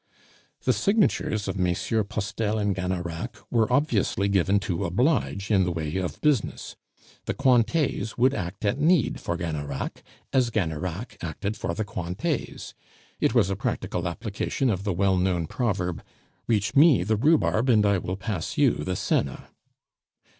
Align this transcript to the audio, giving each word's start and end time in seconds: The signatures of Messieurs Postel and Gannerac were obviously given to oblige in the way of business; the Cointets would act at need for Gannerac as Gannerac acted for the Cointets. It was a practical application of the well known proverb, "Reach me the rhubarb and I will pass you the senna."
The 0.63 0.73
signatures 0.73 1.47
of 1.47 1.59
Messieurs 1.59 2.07
Postel 2.09 2.57
and 2.57 2.73
Gannerac 2.75 3.35
were 3.51 3.71
obviously 3.71 4.27
given 4.29 4.59
to 4.61 4.83
oblige 4.85 5.51
in 5.51 5.63
the 5.63 5.71
way 5.71 5.95
of 5.97 6.19
business; 6.21 6.75
the 7.25 7.35
Cointets 7.35 8.17
would 8.17 8.33
act 8.33 8.65
at 8.65 8.79
need 8.79 9.19
for 9.19 9.37
Gannerac 9.37 10.01
as 10.33 10.49
Gannerac 10.49 11.17
acted 11.21 11.55
for 11.55 11.75
the 11.75 11.85
Cointets. 11.85 12.73
It 13.19 13.35
was 13.35 13.51
a 13.51 13.55
practical 13.55 14.07
application 14.07 14.71
of 14.71 14.85
the 14.85 14.93
well 14.93 15.17
known 15.17 15.45
proverb, 15.45 16.01
"Reach 16.47 16.75
me 16.75 17.03
the 17.03 17.15
rhubarb 17.15 17.69
and 17.69 17.85
I 17.85 17.99
will 17.99 18.17
pass 18.17 18.57
you 18.57 18.77
the 18.77 18.95
senna." 18.95 19.49